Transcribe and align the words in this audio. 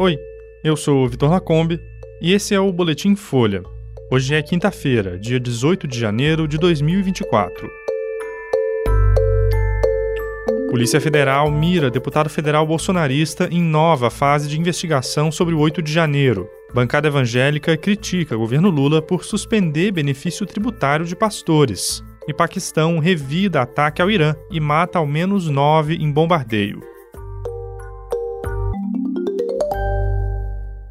Oi, 0.00 0.16
eu 0.62 0.76
sou 0.76 1.04
o 1.04 1.08
Vitor 1.08 1.28
Lacombe 1.28 1.80
e 2.22 2.32
esse 2.32 2.54
é 2.54 2.60
o 2.60 2.72
Boletim 2.72 3.16
Folha. 3.16 3.64
Hoje 4.12 4.32
é 4.32 4.40
quinta-feira, 4.40 5.18
dia 5.18 5.40
18 5.40 5.88
de 5.88 5.98
janeiro 5.98 6.46
de 6.46 6.56
2024. 6.56 7.68
Polícia 10.70 11.00
Federal 11.00 11.50
mira 11.50 11.90
deputado 11.90 12.30
federal 12.30 12.64
bolsonarista 12.64 13.48
em 13.50 13.60
nova 13.60 14.08
fase 14.08 14.48
de 14.48 14.56
investigação 14.56 15.32
sobre 15.32 15.52
o 15.52 15.58
8 15.58 15.82
de 15.82 15.92
janeiro. 15.92 16.48
Bancada 16.72 17.08
evangélica 17.08 17.76
critica 17.76 18.36
governo 18.36 18.70
Lula 18.70 19.02
por 19.02 19.24
suspender 19.24 19.90
benefício 19.90 20.46
tributário 20.46 21.04
de 21.04 21.16
pastores. 21.16 22.04
E 22.28 22.32
Paquistão 22.32 23.00
revida 23.00 23.62
ataque 23.62 24.00
ao 24.00 24.08
Irã 24.08 24.36
e 24.48 24.60
mata 24.60 25.00
ao 25.00 25.06
menos 25.08 25.48
nove 25.48 25.96
em 25.96 26.12
bombardeio. 26.12 26.97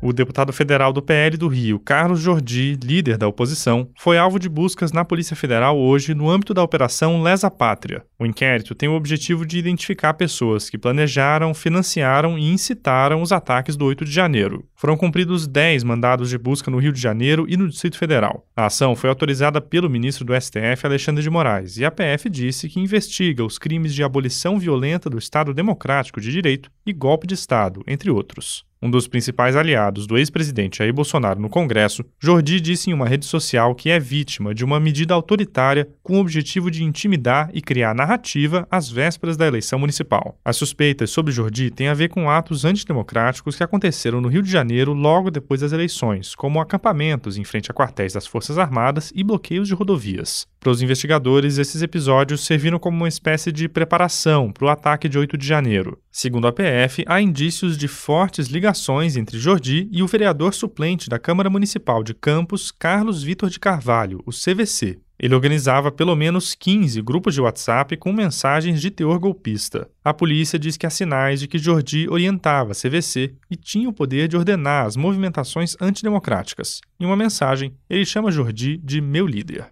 O 0.08 0.14
deputado 0.14 0.54
federal 0.54 0.94
do 0.94 1.02
PL 1.02 1.36
do 1.36 1.50
Rio, 1.50 1.78
Carlos 1.82 2.22
Jordi, 2.22 2.80
líder 2.82 3.18
da 3.18 3.28
oposição, 3.28 3.90
foi 3.98 4.18
alvo 4.18 4.40
de 4.40 4.48
buscas 4.48 4.94
na 4.94 5.04
Polícia 5.04 5.36
Federal 5.36 5.78
hoje 5.78 6.16
no 6.16 6.30
âmbito 6.30 6.54
da 6.54 6.64
Operação 6.64 7.22
Lesa 7.22 7.52
Pátria. 7.52 8.06
O 8.18 8.26
inquérito 8.26 8.74
tem 8.74 8.88
o 8.88 8.96
objetivo 8.96 9.46
de 9.46 9.60
identificar 9.60 10.14
pessoas 10.14 10.70
que 10.70 10.78
planejaram, 10.78 11.54
financiaram 11.54 12.40
e 12.40 12.50
incitaram 12.50 13.22
os 13.22 13.34
ataques 13.34 13.76
do 13.76 13.84
8 13.84 14.06
de 14.06 14.12
janeiro. 14.14 14.64
Foram 14.78 14.96
cumpridos 14.96 15.46
10 15.46 15.84
mandados 15.84 16.30
de 16.30 16.38
busca 16.38 16.72
no 16.72 16.80
Rio 16.80 16.94
de 16.94 17.02
Janeiro 17.02 17.46
e 17.50 17.58
no 17.58 17.68
Distrito 17.68 17.98
Federal. 17.98 18.48
A 18.56 18.68
ação 18.68 18.96
foi 18.96 19.10
autorizada 19.10 19.60
pelo 19.60 19.90
ministro 19.90 20.24
do 20.24 20.34
STF, 20.40 20.86
Alexandre 20.86 21.22
de 21.22 21.30
Moraes, 21.30 21.76
e 21.76 21.84
a 21.84 21.92
PF 21.92 22.30
disse 22.30 22.70
que 22.70 22.80
investiga 22.80 23.44
os 23.44 23.58
crimes 23.58 23.94
de 23.94 24.04
abolição 24.04 24.58
violenta 24.58 25.10
do 25.10 25.18
Estado 25.18 25.54
Democrático 25.54 26.22
de 26.22 26.32
Direito 26.32 26.72
e 26.86 26.94
golpe 26.94 27.28
de 27.28 27.34
Estado, 27.34 27.84
entre 27.86 28.10
outros. 28.10 28.67
Um 28.82 28.92
dos 28.92 29.08
principais 29.08 29.56
aliados 29.56 30.06
do 30.06 30.18
ex-presidente 30.18 30.78
Jair 30.78 30.94
Bolsonaro 30.94 31.40
no 31.40 31.50
Congresso, 31.50 32.06
Jordi 32.20 32.62
disse 32.62 32.92
em 32.92 32.94
uma 32.94 33.08
rede 33.08 33.26
social 33.26 33.74
que 33.74 33.90
é 33.90 34.00
vítima 34.00 34.54
de 34.54 34.64
uma 34.64 34.80
medida 34.80 35.16
autoritária 35.16 35.88
com 36.04 36.18
o 36.18 36.22
objetivo 36.22 36.70
de 36.70 36.84
intimidar 36.84 37.50
e 37.54 37.62
criar 37.62 37.96
narrativa 37.96 38.68
às 38.70 38.90
vésperas 38.90 39.36
da 39.36 39.48
eleição 39.48 39.80
municipal. 39.80 40.38
As 40.46 40.58
suspeitas 40.58 41.10
sobre 41.10 41.32
Jordi 41.32 41.72
têm 41.72 41.88
a 41.88 41.94
ver 41.96 42.10
com 42.10 42.30
atos 42.30 42.66
antidemocráticos 42.66 43.56
que 43.56 43.64
aconteceram 43.64 44.22
no 44.22 44.28
Rio 44.28 44.44
de 44.44 44.52
Janeiro 44.52 44.94
logo 44.94 45.32
depois 45.32 45.62
das 45.62 45.72
eleições, 45.72 46.36
como 46.36 46.62
acampamentos 46.62 47.38
em 47.38 47.44
frente 47.44 47.72
a 47.72 47.74
quartéis 47.74 48.14
das 48.14 48.28
Forças 48.28 48.60
Armadas 48.60 49.12
e 49.16 49.24
bloqueios 49.24 49.68
de 49.68 49.74
rodovias. 49.74 50.46
Para 50.60 50.72
os 50.72 50.82
investigadores, 50.82 51.58
esses 51.58 51.82
episódios 51.82 52.46
serviram 52.46 52.78
como 52.78 52.98
uma 52.98 53.08
espécie 53.08 53.52
de 53.52 53.70
preparação 53.70 54.52
para 54.52 54.66
o 54.66 54.70
ataque 54.70 55.08
de 55.08 55.18
8 55.18 55.38
de 55.38 55.48
janeiro. 55.48 55.98
Segundo 56.20 56.48
a 56.48 56.52
PF, 56.52 57.06
há 57.06 57.22
indícios 57.22 57.78
de 57.78 57.88
fortes 57.88 58.48
ligações 58.48 59.16
entre 59.16 59.38
Jordi 59.38 59.88
e 59.92 60.02
o 60.02 60.08
vereador 60.08 60.52
suplente 60.52 61.08
da 61.08 61.20
Câmara 61.20 61.48
Municipal 61.48 62.04
de 62.04 62.16
Campos, 62.16 62.72
Carlos 62.72 63.22
Vitor 63.22 63.52
de 63.52 63.60
Carvalho, 63.60 64.24
o 64.26 64.32
CVC. 64.32 64.98
Ele 65.20 65.36
organizava 65.36 65.92
pelo 65.92 66.16
menos 66.16 66.56
15 66.56 67.04
grupos 67.04 67.36
de 67.36 67.42
WhatsApp 67.42 67.96
com 67.98 68.12
mensagens 68.12 68.82
de 68.82 68.90
teor 68.90 69.20
golpista. 69.20 69.88
A 70.04 70.12
polícia 70.12 70.58
diz 70.58 70.76
que 70.76 70.88
há 70.88 70.90
sinais 70.90 71.40
de 71.40 71.48
que 71.48 71.60
Jordi 71.60 72.10
orientava 72.10 72.72
a 72.72 72.76
CVC 72.76 73.36
e 73.48 73.56
tinha 73.56 73.88
o 73.88 73.94
poder 73.94 74.28
de 74.28 74.36
ordenar 74.36 74.88
as 74.88 74.96
movimentações 74.96 75.76
antidemocráticas. 75.80 76.82
Em 77.00 77.06
uma 77.06 77.16
mensagem, 77.16 77.76
ele 77.88 78.06
chama 78.06 78.32
Jordi 78.32 78.78
de 78.84 79.02
meu 79.02 79.28
líder. 79.28 79.68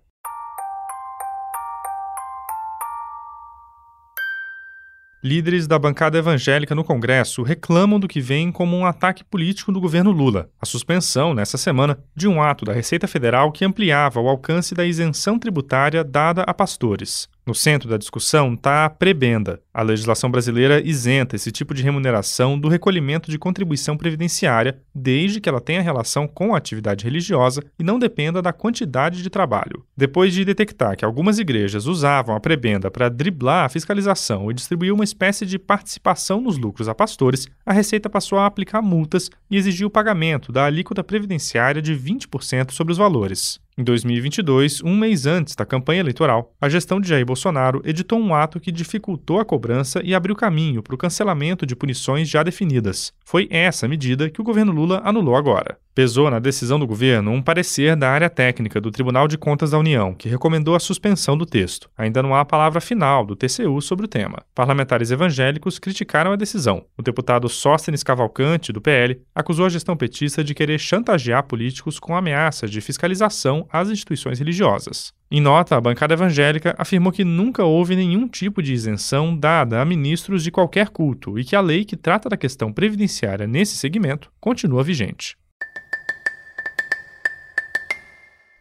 Líderes 5.26 5.66
da 5.66 5.80
bancada 5.80 6.20
evangélica 6.20 6.76
no 6.76 6.84
Congresso 6.84 7.42
reclamam 7.42 8.00
do 8.00 8.08
que 8.08 8.22
vem 8.22 8.52
como 8.52 8.78
um 8.78 8.86
ataque 8.86 9.24
político 9.24 9.72
do 9.72 9.82
governo 9.82 10.12
Lula, 10.12 10.52
a 10.62 10.68
suspensão, 10.68 11.34
nessa 11.34 11.58
semana, 11.58 11.98
de 12.16 12.28
um 12.28 12.44
ato 12.44 12.64
da 12.64 12.72
Receita 12.72 13.08
Federal 13.08 13.52
que 13.52 13.66
ampliava 13.66 14.22
o 14.22 14.30
alcance 14.30 14.76
da 14.76 14.86
isenção 14.86 15.40
tributária 15.40 16.04
dada 16.04 16.44
a 16.44 16.54
pastores. 16.54 17.28
No 17.46 17.54
centro 17.54 17.88
da 17.88 17.98
discussão 17.98 18.56
está 18.56 18.86
a 18.86 18.90
prebenda. 18.90 19.62
A 19.72 19.84
legislação 19.84 20.32
brasileira 20.32 20.82
isenta 20.84 21.36
esse 21.36 21.52
tipo 21.52 21.76
de 21.76 21.84
remuneração 21.84 22.60
do 22.60 22.68
recolhimento 22.68 23.30
de 23.30 23.38
contribuição 23.38 23.96
previdenciária, 23.96 24.80
desde 24.96 25.40
que 25.40 25.48
ela 25.48 25.62
tenha 25.62 25.80
relação 25.80 26.28
com 26.28 26.56
a 26.56 26.58
atividade 26.58 27.04
religiosa 27.04 27.62
e 27.78 27.84
não 27.84 28.00
dependa 28.00 28.42
da 28.42 28.52
quantidade 28.52 29.22
de 29.22 29.30
trabalho. 29.30 29.86
Depois 29.96 30.34
de 30.34 30.44
detectar 30.44 30.98
que 30.98 31.06
algumas 31.06 31.38
igrejas 31.38 31.86
usavam 31.86 32.36
a 32.36 32.40
prebenda 32.40 32.90
para 32.90 33.10
driblar 33.10 33.66
a 33.66 33.70
fiscalização 33.70 34.50
e 34.50 34.54
distribuir 34.56 34.92
uma 34.92 35.04
espécie 35.04 35.46
de 35.46 35.60
participação 35.60 36.42
nos 36.42 36.58
lucros 36.58 36.90
a 36.90 36.96
pastores, 36.96 37.48
a 37.64 37.74
Receita 37.74 38.10
passou 38.10 38.40
a 38.40 38.48
aplicar 38.48 38.82
multas 38.82 39.30
e 39.52 39.56
exigiu 39.56 39.88
o 39.88 39.92
pagamento 39.92 40.52
da 40.52 40.66
alíquota 40.66 41.04
previdenciária 41.04 41.80
de 41.80 41.94
20% 41.94 42.72
sobre 42.72 42.92
os 42.92 42.98
valores. 42.98 43.64
Em 43.78 43.84
2022, 43.84 44.82
um 44.84 44.96
mês 44.96 45.26
antes 45.26 45.54
da 45.54 45.66
campanha 45.66 46.00
eleitoral, 46.00 46.56
a 46.62 46.70
gestão 46.70 47.02
de 47.02 47.10
Jair 47.10 47.26
Bolsonaro 47.26 47.82
editou 47.84 48.18
um 48.18 48.34
ato 48.34 48.58
que 48.58 48.72
dificultou 48.72 49.38
a 49.38 49.44
cobrança 49.44 50.00
e 50.02 50.16
abriu 50.16 50.34
caminho 50.34 50.82
para 50.82 50.96
o 50.96 50.98
cancelamento 50.98 51.66
de 51.66 51.76
punições 51.76 52.30
já 52.30 52.42
definidas. 52.42 53.12
Foi 53.26 53.50
essa 53.52 53.86
medida 53.86 54.30
que 54.30 54.40
o 54.40 54.46
governo 54.46 54.72
Lula 54.72 55.02
anulou 55.04 55.36
agora. 55.36 55.78
Pesou 55.96 56.30
na 56.30 56.40
decisão 56.40 56.78
do 56.78 56.86
governo 56.86 57.32
um 57.32 57.42
parecer 57.42 57.96
da 57.96 58.10
área 58.10 58.30
técnica 58.30 58.82
do 58.82 58.92
Tribunal 58.92 59.30
de 59.30 59.38
Contas 59.38 59.72
da 59.72 59.80
União, 59.80 60.14
que 60.14 60.28
recomendou 60.28 60.76
a 60.76 60.80
suspensão 60.80 61.38
do 61.38 61.46
texto. 61.46 61.90
Ainda 61.98 62.22
não 62.22 62.36
há 62.36 62.42
a 62.42 62.46
palavra 62.46 62.82
final 62.82 63.26
do 63.26 63.34
TCU 63.34 63.82
sobre 63.82 64.04
o 64.04 64.08
tema. 64.08 64.44
Parlamentares 64.54 65.10
evangélicos 65.10 65.80
criticaram 65.80 66.34
a 66.34 66.36
decisão. 66.36 66.84
O 66.98 67.02
deputado 67.02 67.48
Sóstenes 67.48 68.04
Cavalcante, 68.04 68.74
do 68.74 68.82
PL, 68.82 69.22
acusou 69.34 69.66
a 69.66 69.70
gestão 69.70 69.96
petista 69.96 70.44
de 70.44 70.54
querer 70.54 70.80
chantagear 70.80 71.44
políticos 71.44 71.98
com 71.98 72.14
ameaças 72.14 72.70
de 72.70 72.82
fiscalização 72.82 73.65
às 73.72 73.90
instituições 73.90 74.40
religiosas. 74.40 75.14
Em 75.30 75.42
nota, 75.42 75.76
a 75.76 75.82
bancada 75.82 76.14
evangélica 76.14 76.76
afirmou 76.78 77.12
que 77.12 77.24
nunca 77.24 77.64
houve 77.64 77.96
nenhum 77.96 78.28
tipo 78.28 78.62
de 78.62 78.74
isenção 78.74 79.36
dada 79.36 79.82
a 79.82 79.86
ministros 79.86 80.44
de 80.44 80.52
qualquer 80.52 80.90
culto 80.90 81.38
e 81.40 81.44
que 81.44 81.56
a 81.56 81.62
lei 81.62 81.84
que 81.84 81.98
trata 81.98 82.30
da 82.30 82.38
questão 82.38 82.72
previdenciária 82.72 83.48
nesse 83.48 83.76
segmento 83.76 84.32
continua 84.40 84.84
vigente. 84.84 85.36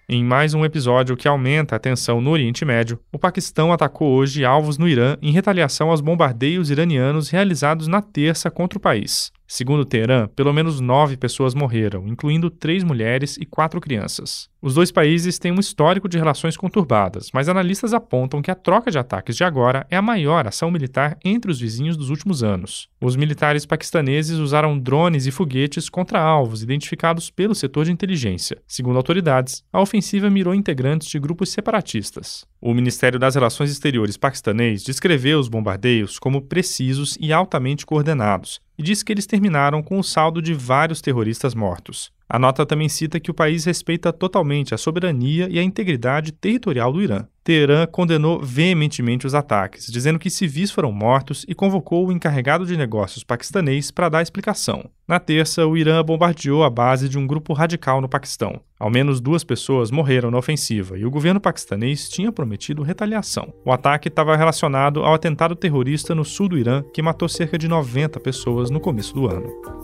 Em 0.06 0.22
mais 0.22 0.52
um 0.52 0.66
episódio 0.66 1.16
que 1.16 1.26
aumenta 1.26 1.76
a 1.76 1.78
tensão 1.78 2.20
no 2.20 2.30
Oriente 2.30 2.62
Médio, 2.62 3.00
o 3.10 3.18
Paquistão 3.18 3.72
atacou 3.72 4.12
hoje 4.12 4.44
alvos 4.44 4.76
no 4.76 4.86
Irã 4.86 5.16
em 5.22 5.32
retaliação 5.32 5.90
aos 5.90 6.02
bombardeios 6.02 6.70
iranianos 6.70 7.30
realizados 7.30 7.88
na 7.88 8.02
terça 8.02 8.50
contra 8.50 8.78
o 8.78 8.82
país. 8.82 9.32
Segundo 9.46 9.84
Teherã, 9.84 10.26
pelo 10.34 10.52
menos 10.52 10.80
nove 10.80 11.16
pessoas 11.16 11.54
morreram, 11.54 12.08
incluindo 12.08 12.48
três 12.48 12.82
mulheres 12.82 13.36
e 13.36 13.44
quatro 13.44 13.80
crianças. 13.80 14.48
Os 14.60 14.74
dois 14.74 14.90
países 14.90 15.38
têm 15.38 15.52
um 15.52 15.60
histórico 15.60 16.08
de 16.08 16.16
relações 16.16 16.56
conturbadas, 16.56 17.28
mas 17.34 17.50
analistas 17.50 17.92
apontam 17.92 18.40
que 18.40 18.50
a 18.50 18.54
troca 18.54 18.90
de 18.90 18.98
ataques 18.98 19.36
de 19.36 19.44
agora 19.44 19.86
é 19.90 19.96
a 19.96 20.02
maior 20.02 20.46
ação 20.46 20.70
militar 20.70 21.18
entre 21.22 21.50
os 21.50 21.60
vizinhos 21.60 21.98
dos 21.98 22.08
últimos 22.08 22.42
anos. 22.42 22.88
Os 22.98 23.14
militares 23.14 23.66
paquistaneses 23.66 24.38
usaram 24.38 24.78
drones 24.78 25.26
e 25.26 25.30
foguetes 25.30 25.90
contra 25.90 26.18
alvos 26.18 26.62
identificados 26.62 27.30
pelo 27.30 27.54
setor 27.54 27.84
de 27.84 27.92
inteligência. 27.92 28.62
Segundo 28.66 28.96
autoridades, 28.96 29.62
a 29.70 29.82
ofensiva 29.82 30.30
mirou 30.30 30.54
integrantes 30.54 31.08
de 31.08 31.18
grupos 31.18 31.50
separatistas. 31.50 32.46
O 32.58 32.72
Ministério 32.72 33.18
das 33.18 33.34
Relações 33.34 33.70
Exteriores 33.70 34.16
paquistanês 34.16 34.82
descreveu 34.82 35.38
os 35.38 35.48
bombardeios 35.48 36.18
como 36.18 36.40
precisos 36.40 37.18
e 37.20 37.30
altamente 37.30 37.84
coordenados 37.84 38.63
e 38.78 38.82
disse 38.82 39.04
que 39.04 39.12
eles 39.12 39.26
terminaram 39.26 39.82
com 39.82 39.98
o 39.98 40.04
saldo 40.04 40.42
de 40.42 40.54
vários 40.54 41.00
terroristas 41.00 41.54
mortos. 41.54 42.12
A 42.28 42.38
nota 42.38 42.66
também 42.66 42.88
cita 42.88 43.20
que 43.20 43.30
o 43.30 43.34
país 43.34 43.64
respeita 43.64 44.12
totalmente 44.12 44.74
a 44.74 44.78
soberania 44.78 45.48
e 45.50 45.58
a 45.58 45.62
integridade 45.62 46.32
territorial 46.32 46.92
do 46.92 47.02
Irã. 47.02 47.26
Teherã 47.44 47.86
condenou 47.86 48.40
veementemente 48.40 49.26
os 49.26 49.34
ataques, 49.34 49.86
dizendo 49.86 50.18
que 50.18 50.30
civis 50.30 50.70
foram 50.70 50.90
mortos 50.90 51.44
e 51.46 51.54
convocou 51.54 52.06
o 52.06 52.12
encarregado 52.12 52.64
de 52.64 52.74
negócios 52.74 53.22
paquistanês 53.22 53.90
para 53.90 54.08
dar 54.08 54.22
explicação. 54.22 54.88
Na 55.06 55.20
terça, 55.20 55.66
o 55.66 55.76
Irã 55.76 56.02
bombardeou 56.02 56.64
a 56.64 56.70
base 56.70 57.06
de 57.06 57.18
um 57.18 57.26
grupo 57.26 57.52
radical 57.52 58.00
no 58.00 58.08
Paquistão. 58.08 58.62
Ao 58.80 58.88
menos 58.88 59.20
duas 59.20 59.44
pessoas 59.44 59.90
morreram 59.90 60.30
na 60.30 60.38
ofensiva 60.38 60.96
e 60.96 61.04
o 61.04 61.10
governo 61.10 61.38
paquistanês 61.38 62.08
tinha 62.08 62.32
prometido 62.32 62.82
retaliação. 62.82 63.52
O 63.62 63.70
ataque 63.70 64.08
estava 64.08 64.34
relacionado 64.34 65.04
ao 65.04 65.12
atentado 65.12 65.54
terrorista 65.54 66.14
no 66.14 66.24
sul 66.24 66.48
do 66.48 66.56
Irã 66.56 66.82
que 66.94 67.02
matou 67.02 67.28
cerca 67.28 67.58
de 67.58 67.68
90 67.68 68.18
pessoas 68.20 68.70
no 68.70 68.80
começo 68.80 69.14
do 69.14 69.28
ano. 69.28 69.83